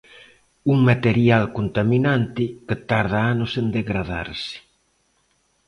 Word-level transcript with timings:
Un 0.73 0.77
material 0.89 1.43
contaminante 1.57 2.43
que 2.67 2.75
tarda 2.89 3.19
anos 3.33 3.51
en 3.61 3.65
degradarse. 3.77 4.57